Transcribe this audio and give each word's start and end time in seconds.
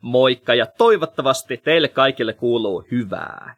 Moikka 0.00 0.54
ja 0.54 0.66
toivottavasti 0.66 1.56
teille 1.56 1.88
kaikille 1.88 2.32
kuuluu 2.32 2.84
hyvää. 2.90 3.56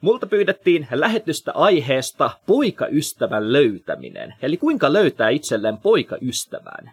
Multa 0.00 0.26
pyydettiin 0.26 0.86
lähetystä 0.90 1.52
aiheesta 1.52 2.30
poikaystävän 2.46 3.52
löytäminen, 3.52 4.34
eli 4.42 4.56
kuinka 4.56 4.92
löytää 4.92 5.28
itselleen 5.28 5.78
poikaystävän. 5.78 6.92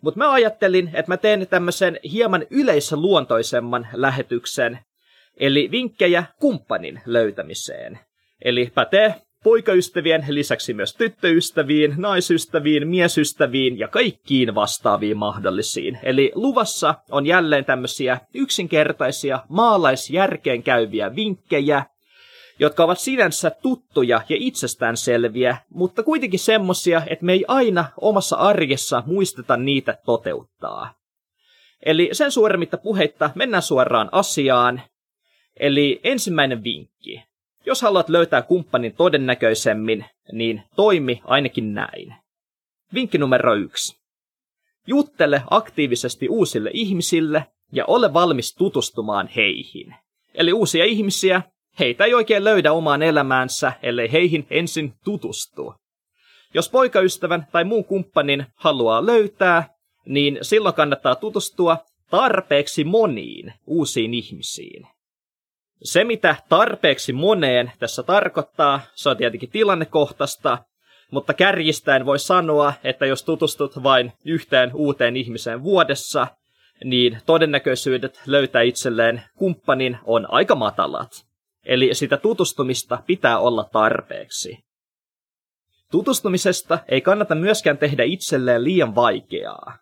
Mutta 0.00 0.18
mä 0.18 0.32
ajattelin, 0.32 0.90
että 0.94 1.12
mä 1.12 1.16
teen 1.16 1.46
tämmöisen 1.46 2.00
hieman 2.12 2.46
yleisluontoisemman 2.50 3.88
lähetyksen, 3.92 4.78
eli 5.36 5.70
vinkkejä 5.70 6.24
kumppanin 6.40 7.00
löytämiseen. 7.06 7.98
Eli 8.44 8.72
pätee 8.74 9.14
poikaystävien 9.46 10.24
lisäksi 10.28 10.74
myös 10.74 10.94
tyttöystäviin, 10.94 11.94
naisystäviin, 11.96 12.88
miesystäviin 12.88 13.78
ja 13.78 13.88
kaikkiin 13.88 14.54
vastaaviin 14.54 15.16
mahdollisiin. 15.16 15.98
Eli 16.02 16.32
luvassa 16.34 16.94
on 17.10 17.26
jälleen 17.26 17.64
tämmöisiä 17.64 18.20
yksinkertaisia 18.34 19.40
maalaisjärkeen 19.48 20.62
käyviä 20.62 21.16
vinkkejä, 21.16 21.84
jotka 22.58 22.84
ovat 22.84 22.98
sinänsä 22.98 23.50
tuttuja 23.50 24.20
ja 24.28 24.36
itsestäänselviä, 24.38 25.56
mutta 25.70 26.02
kuitenkin 26.02 26.40
semmosia, 26.40 27.02
että 27.06 27.24
me 27.24 27.32
ei 27.32 27.44
aina 27.48 27.84
omassa 28.00 28.36
arjessa 28.36 29.02
muisteta 29.06 29.56
niitä 29.56 29.98
toteuttaa. 30.06 30.94
Eli 31.84 32.08
sen 32.12 32.32
suuremmitta 32.32 32.76
puheitta 32.76 33.30
mennään 33.34 33.62
suoraan 33.62 34.08
asiaan. 34.12 34.82
Eli 35.60 36.00
ensimmäinen 36.04 36.64
vinkki. 36.64 37.35
Jos 37.66 37.82
haluat 37.82 38.08
löytää 38.08 38.42
kumppanin 38.42 38.94
todennäköisemmin, 38.94 40.04
niin 40.32 40.62
toimi 40.76 41.20
ainakin 41.24 41.74
näin. 41.74 42.14
Vinkki 42.94 43.18
numero 43.18 43.54
yksi. 43.54 43.96
Juttele 44.86 45.42
aktiivisesti 45.50 46.28
uusille 46.28 46.70
ihmisille 46.72 47.46
ja 47.72 47.84
ole 47.86 48.14
valmis 48.14 48.54
tutustumaan 48.54 49.28
heihin. 49.36 49.94
Eli 50.34 50.52
uusia 50.52 50.84
ihmisiä, 50.84 51.42
heitä 51.78 52.04
ei 52.04 52.14
oikein 52.14 52.44
löydä 52.44 52.72
omaan 52.72 53.02
elämäänsä, 53.02 53.72
ellei 53.82 54.12
heihin 54.12 54.46
ensin 54.50 54.92
tutustu. 55.04 55.74
Jos 56.54 56.70
poikaystävän 56.70 57.46
tai 57.52 57.64
muun 57.64 57.84
kumppanin 57.84 58.46
haluaa 58.54 59.06
löytää, 59.06 59.68
niin 60.06 60.38
silloin 60.42 60.74
kannattaa 60.74 61.14
tutustua 61.14 61.78
tarpeeksi 62.10 62.84
moniin 62.84 63.52
uusiin 63.66 64.14
ihmisiin. 64.14 64.86
Se, 65.82 66.04
mitä 66.04 66.36
tarpeeksi 66.48 67.12
moneen 67.12 67.72
tässä 67.78 68.02
tarkoittaa, 68.02 68.80
se 68.94 69.08
on 69.08 69.16
tietenkin 69.16 69.50
tilannekohtaista, 69.50 70.58
mutta 71.10 71.34
kärjistäen 71.34 72.06
voi 72.06 72.18
sanoa, 72.18 72.72
että 72.84 73.06
jos 73.06 73.22
tutustut 73.22 73.82
vain 73.82 74.12
yhteen 74.24 74.70
uuteen 74.74 75.16
ihmiseen 75.16 75.62
vuodessa, 75.62 76.26
niin 76.84 77.18
todennäköisyydet 77.26 78.20
löytää 78.26 78.62
itselleen 78.62 79.22
kumppanin 79.38 79.98
on 80.04 80.26
aika 80.30 80.54
matalat. 80.54 81.10
Eli 81.66 81.94
sitä 81.94 82.16
tutustumista 82.16 83.02
pitää 83.06 83.38
olla 83.38 83.64
tarpeeksi. 83.72 84.58
Tutustumisesta 85.90 86.78
ei 86.88 87.00
kannata 87.00 87.34
myöskään 87.34 87.78
tehdä 87.78 88.04
itselleen 88.04 88.64
liian 88.64 88.94
vaikeaa. 88.94 89.78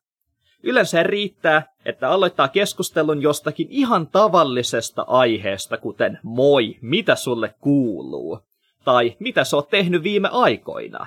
Yleensä 0.66 1.02
riittää, 1.02 1.62
että 1.84 2.10
aloittaa 2.10 2.48
keskustelun 2.48 3.22
jostakin 3.22 3.66
ihan 3.70 4.06
tavallisesta 4.06 5.04
aiheesta, 5.08 5.76
kuten 5.76 6.18
moi, 6.22 6.76
mitä 6.80 7.14
sulle 7.14 7.54
kuuluu, 7.60 8.40
tai 8.84 9.16
mitä 9.18 9.44
sä 9.44 9.56
oot 9.56 9.68
tehnyt 9.68 10.02
viime 10.02 10.28
aikoina. 10.32 11.06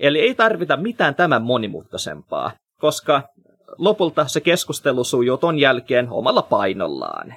Eli 0.00 0.20
ei 0.20 0.34
tarvita 0.34 0.76
mitään 0.76 1.14
tämän 1.14 1.42
monimutkaisempaa, 1.42 2.52
koska 2.80 3.22
lopulta 3.78 4.26
se 4.26 4.40
keskustelu 4.40 5.04
sujuu 5.04 5.36
ton 5.36 5.58
jälkeen 5.58 6.10
omalla 6.10 6.42
painollaan. 6.42 7.34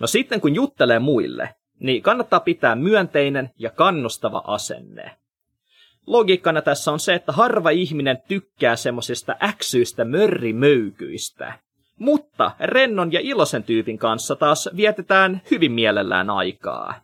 No 0.00 0.06
sitten 0.06 0.40
kun 0.40 0.54
juttelee 0.54 0.98
muille, 0.98 1.54
niin 1.80 2.02
kannattaa 2.02 2.40
pitää 2.40 2.74
myönteinen 2.74 3.50
ja 3.58 3.70
kannustava 3.70 4.42
asenne 4.46 5.16
logiikkana 6.08 6.62
tässä 6.62 6.92
on 6.92 7.00
se, 7.00 7.14
että 7.14 7.32
harva 7.32 7.70
ihminen 7.70 8.18
tykkää 8.28 8.76
semmosista 8.76 9.36
äksyistä 9.42 10.04
mörrimöykyistä. 10.04 11.58
Mutta 11.98 12.50
rennon 12.60 13.12
ja 13.12 13.20
iloisen 13.22 13.64
tyypin 13.64 13.98
kanssa 13.98 14.36
taas 14.36 14.68
vietetään 14.76 15.42
hyvin 15.50 15.72
mielellään 15.72 16.30
aikaa. 16.30 17.00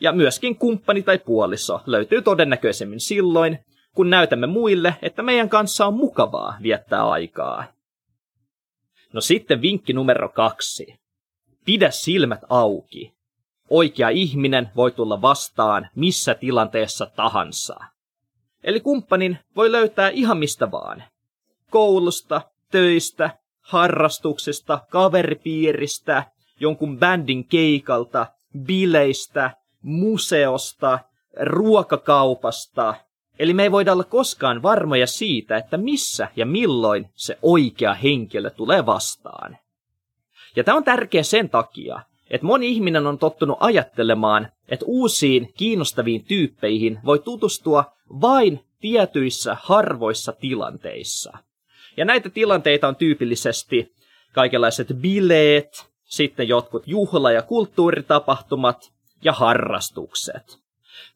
Ja 0.00 0.12
myöskin 0.12 0.56
kumppani 0.56 1.02
tai 1.02 1.18
puoliso 1.18 1.80
löytyy 1.86 2.22
todennäköisemmin 2.22 3.00
silloin, 3.00 3.58
kun 3.94 4.10
näytämme 4.10 4.46
muille, 4.46 4.94
että 5.02 5.22
meidän 5.22 5.48
kanssa 5.48 5.86
on 5.86 5.94
mukavaa 5.94 6.56
viettää 6.62 7.08
aikaa. 7.08 7.64
No 9.12 9.20
sitten 9.20 9.62
vinkki 9.62 9.92
numero 9.92 10.28
kaksi. 10.28 10.94
Pidä 11.64 11.90
silmät 11.90 12.40
auki. 12.48 13.12
Oikea 13.70 14.08
ihminen 14.08 14.70
voi 14.76 14.90
tulla 14.90 15.22
vastaan 15.22 15.88
missä 15.94 16.34
tilanteessa 16.34 17.06
tahansa. 17.06 17.80
Eli 18.64 18.80
kumppanin 18.80 19.38
voi 19.56 19.72
löytää 19.72 20.08
ihan 20.08 20.38
mistä 20.38 20.70
vaan. 20.70 21.02
Koulusta, 21.70 22.40
töistä, 22.70 23.30
harrastuksesta, 23.60 24.80
kaveripiiristä, 24.90 26.24
jonkun 26.60 26.98
bändin 26.98 27.44
keikalta, 27.44 28.26
bileistä, 28.58 29.50
museosta, 29.82 30.98
ruokakaupasta. 31.40 32.94
Eli 33.38 33.54
me 33.54 33.62
ei 33.62 33.72
voida 33.72 33.92
olla 33.92 34.04
koskaan 34.04 34.62
varmoja 34.62 35.06
siitä, 35.06 35.56
että 35.56 35.76
missä 35.76 36.28
ja 36.36 36.46
milloin 36.46 37.10
se 37.14 37.38
oikea 37.42 37.94
henkilö 37.94 38.50
tulee 38.50 38.86
vastaan. 38.86 39.58
Ja 40.56 40.64
tämä 40.64 40.76
on 40.76 40.84
tärkeä 40.84 41.22
sen 41.22 41.50
takia, 41.50 42.00
että 42.30 42.46
moni 42.46 42.68
ihminen 42.68 43.06
on 43.06 43.18
tottunut 43.18 43.56
ajattelemaan, 43.60 44.48
että 44.68 44.84
uusiin 44.88 45.52
kiinnostaviin 45.56 46.24
tyyppeihin 46.24 46.98
voi 47.04 47.18
tutustua 47.18 47.84
vain 48.20 48.64
tietyissä 48.80 49.56
harvoissa 49.62 50.32
tilanteissa. 50.32 51.32
Ja 51.96 52.04
näitä 52.04 52.30
tilanteita 52.30 52.88
on 52.88 52.96
tyypillisesti 52.96 53.94
kaikenlaiset 54.32 54.88
bileet, 55.00 55.90
sitten 56.04 56.48
jotkut 56.48 56.86
juhla- 56.86 57.32
ja 57.32 57.42
kulttuuritapahtumat 57.42 58.92
ja 59.24 59.32
harrastukset. 59.32 60.60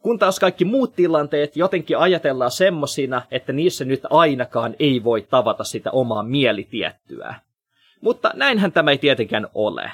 Kun 0.03 0.19
taas 0.19 0.39
kaikki 0.39 0.65
muut 0.65 0.97
tilanteet 0.97 1.57
jotenkin 1.57 1.99
ajatellaan 1.99 2.51
semmosina, 2.51 3.23
että 3.31 3.53
niissä 3.53 3.85
nyt 3.85 4.01
ainakaan 4.11 4.77
ei 4.79 5.05
voi 5.05 5.23
tavata 5.23 5.65
sitä 5.65 5.91
omaa 5.91 6.23
mielitiettyä. 6.23 7.35
Mutta 8.01 8.31
näinhän 8.35 8.73
tämä 8.73 8.91
ei 8.91 8.99
tietenkään 8.99 9.49
ole 9.55 9.91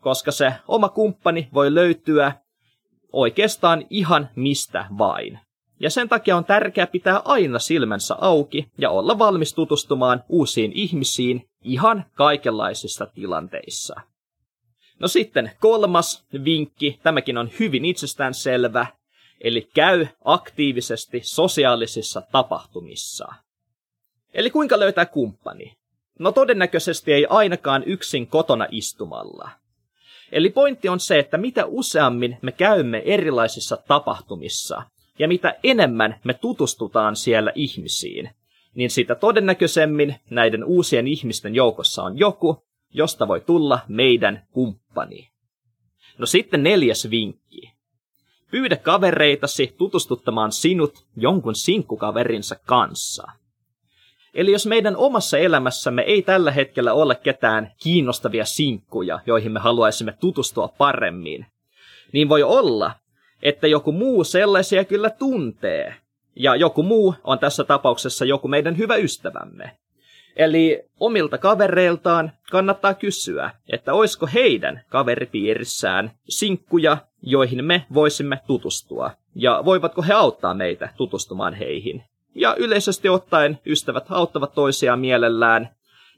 koska 0.00 0.32
se 0.32 0.54
oma 0.68 0.88
kumppani 0.88 1.48
voi 1.54 1.74
löytyä 1.74 2.32
oikeastaan 3.12 3.86
ihan 3.90 4.28
mistä 4.36 4.86
vain. 4.98 5.38
Ja 5.80 5.90
sen 5.90 6.08
takia 6.08 6.36
on 6.36 6.44
tärkeää 6.44 6.86
pitää 6.86 7.22
aina 7.24 7.58
silmänsä 7.58 8.16
auki 8.20 8.68
ja 8.78 8.90
olla 8.90 9.18
valmis 9.18 9.54
tutustumaan 9.54 10.24
uusiin 10.28 10.72
ihmisiin 10.72 11.48
ihan 11.64 12.04
kaikenlaisissa 12.14 13.06
tilanteissa. 13.06 13.94
No 14.98 15.08
sitten 15.08 15.50
kolmas 15.60 16.24
vinkki, 16.44 17.00
tämäkin 17.02 17.38
on 17.38 17.50
hyvin 17.58 17.84
itsestäänselvä, 17.84 18.86
eli 19.40 19.68
käy 19.74 20.06
aktiivisesti 20.24 21.20
sosiaalisissa 21.24 22.22
tapahtumissa. 22.32 23.28
Eli 24.34 24.50
kuinka 24.50 24.78
löytää 24.78 25.06
kumppani? 25.06 25.76
No 26.18 26.32
todennäköisesti 26.32 27.12
ei 27.12 27.26
ainakaan 27.30 27.82
yksin 27.86 28.26
kotona 28.26 28.66
istumalla. 28.70 29.50
Eli 30.32 30.50
pointti 30.50 30.88
on 30.88 31.00
se, 31.00 31.18
että 31.18 31.38
mitä 31.38 31.66
useammin 31.66 32.38
me 32.42 32.52
käymme 32.52 33.02
erilaisissa 33.04 33.76
tapahtumissa 33.76 34.82
ja 35.20 35.28
mitä 35.28 35.54
enemmän 35.62 36.20
me 36.24 36.34
tutustutaan 36.34 37.16
siellä 37.16 37.52
ihmisiin, 37.54 38.30
niin 38.74 38.90
sitä 38.90 39.14
todennäköisemmin 39.14 40.16
näiden 40.30 40.64
uusien 40.64 41.08
ihmisten 41.08 41.54
joukossa 41.54 42.02
on 42.02 42.18
joku, 42.18 42.64
josta 42.94 43.28
voi 43.28 43.40
tulla 43.40 43.78
meidän 43.88 44.46
kumppani. 44.52 45.30
No 46.18 46.26
sitten 46.26 46.62
neljäs 46.62 47.10
vinkki. 47.10 47.72
Pyydä 48.50 48.76
kavereitasi 48.76 49.74
tutustuttamaan 49.78 50.52
sinut 50.52 51.06
jonkun 51.16 51.54
sinkkukaverinsa 51.54 52.56
kanssa. 52.66 53.26
Eli 54.34 54.52
jos 54.52 54.66
meidän 54.66 54.96
omassa 54.96 55.38
elämässämme 55.38 56.02
ei 56.02 56.22
tällä 56.22 56.50
hetkellä 56.50 56.92
ole 56.92 57.14
ketään 57.14 57.72
kiinnostavia 57.82 58.44
sinkkuja, 58.44 59.20
joihin 59.26 59.52
me 59.52 59.60
haluaisimme 59.60 60.14
tutustua 60.20 60.68
paremmin, 60.68 61.46
niin 62.12 62.28
voi 62.28 62.42
olla, 62.42 62.92
että 63.42 63.66
joku 63.66 63.92
muu 63.92 64.24
sellaisia 64.24 64.84
kyllä 64.84 65.10
tuntee. 65.10 65.94
Ja 66.36 66.56
joku 66.56 66.82
muu 66.82 67.14
on 67.24 67.38
tässä 67.38 67.64
tapauksessa 67.64 68.24
joku 68.24 68.48
meidän 68.48 68.78
hyvä 68.78 68.96
ystävämme. 68.96 69.76
Eli 70.36 70.82
omilta 71.00 71.38
kavereiltaan 71.38 72.32
kannattaa 72.50 72.94
kysyä, 72.94 73.50
että 73.72 73.92
olisiko 73.92 74.28
heidän 74.34 74.80
kaveripiirissään 74.88 76.10
sinkkuja, 76.28 76.96
joihin 77.22 77.64
me 77.64 77.86
voisimme 77.94 78.40
tutustua, 78.46 79.10
ja 79.34 79.62
voivatko 79.64 80.02
he 80.02 80.12
auttaa 80.12 80.54
meitä 80.54 80.88
tutustumaan 80.96 81.54
heihin. 81.54 82.04
Ja 82.34 82.56
yleisesti 82.58 83.08
ottaen 83.08 83.58
ystävät 83.66 84.04
auttavat 84.10 84.54
toisiaan 84.54 85.00
mielellään, 85.00 85.68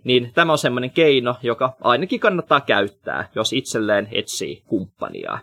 niin 0.05 0.31
tämä 0.35 0.53
on 0.53 0.59
semmoinen 0.59 0.91
keino, 0.91 1.37
joka 1.43 1.77
ainakin 1.81 2.21
kannattaa 2.21 2.61
käyttää, 2.61 3.29
jos 3.35 3.53
itselleen 3.53 4.09
etsii 4.13 4.63
kumppania. 4.67 5.39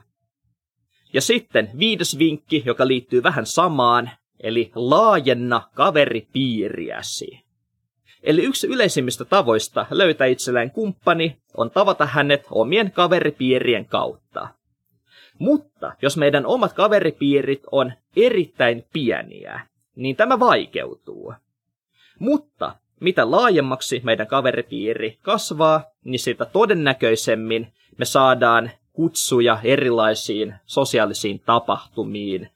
Ja 1.14 1.22
sitten 1.22 1.70
viides 1.80 2.20
vinkki, 2.20 2.64
joka 2.66 2.88
liittyy 2.88 3.24
vähän 3.24 3.46
samaan, 3.46 4.10
eli 4.40 4.72
laajenna 4.76 5.62
kaveripiiriäsi. 5.76 7.40
Eli 8.24 8.44
yksi 8.44 8.68
yleisimmistä 8.68 9.26
tavoista 9.26 9.86
löytää 9.90 10.28
itselleen 10.28 10.72
kumppani 10.72 11.38
on 11.58 11.72
tavata 11.72 12.06
hänet 12.06 12.46
omien 12.52 12.92
kaveripiirien 12.92 13.86
kautta. 13.86 14.48
Mutta 15.40 15.96
jos 16.02 16.18
meidän 16.18 16.46
omat 16.46 16.74
kaveripiirit 16.74 17.64
on 17.72 17.94
erittäin 18.16 18.86
pieniä, 18.94 19.62
niin 19.96 20.16
tämä 20.16 20.40
vaikeutuu. 20.40 21.34
Mutta 22.20 22.76
mitä 23.00 23.32
laajemmaksi 23.32 24.02
meidän 24.04 24.28
kaveripiiri 24.28 25.18
kasvaa, 25.22 25.84
niin 26.04 26.20
sitä 26.20 26.46
todennäköisemmin 26.46 27.74
me 27.98 28.06
saadaan 28.06 28.72
kutsuja 29.00 29.60
erilaisiin 29.64 30.56
sosiaalisiin 30.66 31.42
tapahtumiin. 31.46 32.50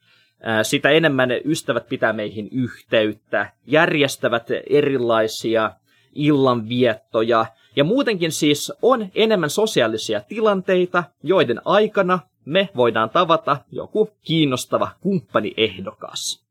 Sitä 0.64 0.90
enemmän 0.90 1.30
ystävät 1.46 1.90
pitää 1.90 2.14
meihin 2.14 2.50
yhteyttä, 2.52 3.54
järjestävät 3.68 4.48
erilaisia 4.70 5.72
illanviettoja, 6.16 7.46
ja 7.76 7.84
muutenkin 7.84 8.32
siis 8.32 8.74
on 8.82 9.08
enemmän 9.16 9.50
sosiaalisia 9.50 10.22
tilanteita, 10.22 11.04
joiden 11.24 11.62
aikana 11.66 12.20
me 12.46 12.70
voidaan 12.76 13.10
tavata 13.10 13.58
joku 13.72 14.10
kiinnostava 14.22 14.92
kumppaniehdokas. 15.02 16.44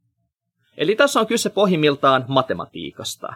Eli 0.77 0.97
tässä 0.97 1.21
on 1.21 1.27
kyse 1.27 1.51
pohjimmiltaan 1.51 2.25
matematiikasta. 2.29 3.35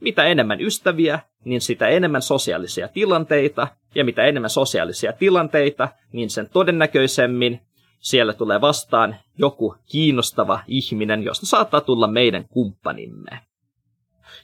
Mitä 0.00 0.24
enemmän 0.24 0.60
ystäviä, 0.60 1.18
niin 1.44 1.60
sitä 1.60 1.88
enemmän 1.88 2.22
sosiaalisia 2.22 2.88
tilanteita, 2.88 3.68
ja 3.94 4.04
mitä 4.04 4.24
enemmän 4.24 4.50
sosiaalisia 4.50 5.12
tilanteita, 5.12 5.88
niin 6.12 6.30
sen 6.30 6.48
todennäköisemmin 6.52 7.60
siellä 7.98 8.32
tulee 8.32 8.60
vastaan 8.60 9.16
joku 9.38 9.76
kiinnostava 9.86 10.60
ihminen, 10.66 11.22
josta 11.22 11.46
saattaa 11.46 11.80
tulla 11.80 12.06
meidän 12.06 12.44
kumppanimme. 12.48 13.40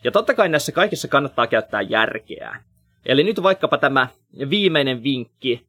Ja 0.05 0.11
totta 0.11 0.35
kai 0.35 0.49
näissä 0.49 0.73
kaikissa 0.73 1.09
kannattaa 1.09 1.47
käyttää 1.47 1.83
järkeä. 1.83 2.65
Eli 3.07 3.25
nyt 3.25 3.43
vaikkapa 3.43 3.79
tämä 3.79 4.09
viimeinen 4.51 5.03
vinkki 5.03 5.67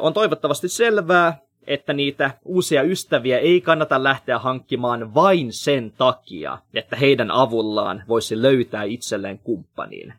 on 0.00 0.14
toivottavasti 0.14 0.68
selvää, 0.68 1.38
että 1.68 1.92
niitä 1.92 2.30
uusia 2.44 2.82
ystäviä 2.82 3.38
ei 3.38 3.60
kannata 3.60 4.02
lähteä 4.02 4.38
hankkimaan 4.38 5.14
vain 5.14 5.52
sen 5.52 5.92
takia, 5.98 6.58
että 6.74 6.96
heidän 6.96 7.30
avullaan 7.30 8.02
voisi 8.08 8.42
löytää 8.42 8.82
itselleen 8.82 9.38
kumppanin. 9.38 10.14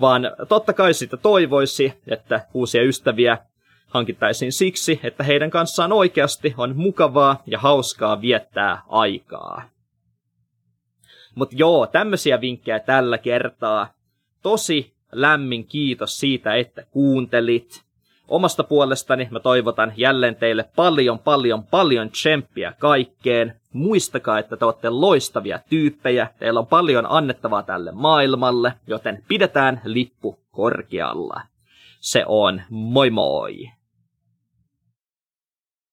Vaan 0.00 0.22
totta 0.48 0.72
kai 0.72 0.94
sitä 0.94 1.16
toivoisi, 1.16 1.92
että 2.06 2.46
uusia 2.54 2.82
ystäviä 2.82 3.38
hankittaisiin 3.86 4.52
siksi, 4.52 5.00
että 5.02 5.24
heidän 5.24 5.50
kanssaan 5.50 5.92
oikeasti 5.92 6.54
on 6.56 6.76
mukavaa 6.76 7.42
ja 7.46 7.58
hauskaa 7.58 8.20
viettää 8.20 8.82
aikaa. 8.88 9.62
Mutta 11.34 11.56
joo, 11.58 11.86
tämmöisiä 11.86 12.40
vinkkejä 12.40 12.80
tällä 12.80 13.18
kertaa. 13.18 13.94
Tosi 14.42 14.92
lämmin 15.12 15.66
kiitos 15.66 16.20
siitä, 16.20 16.54
että 16.54 16.86
kuuntelit. 16.90 17.83
Omasta 18.28 18.64
puolestani 18.64 19.28
mä 19.30 19.40
toivotan 19.40 19.92
jälleen 19.96 20.36
teille 20.36 20.64
paljon, 20.76 21.18
paljon, 21.18 21.64
paljon 21.64 22.10
tsemppiä 22.10 22.72
kaikkeen. 22.78 23.54
Muistakaa, 23.72 24.38
että 24.38 24.56
te 24.56 24.64
olette 24.64 24.90
loistavia 24.90 25.58
tyyppejä, 25.68 26.28
teillä 26.38 26.60
on 26.60 26.66
paljon 26.66 27.06
annettavaa 27.08 27.62
tälle 27.62 27.92
maailmalle, 27.92 28.72
joten 28.86 29.24
pidetään 29.28 29.80
lippu 29.84 30.38
korkealla. 30.50 31.40
Se 32.00 32.24
on 32.26 32.62
moi 32.70 33.10
moi! 33.10 33.73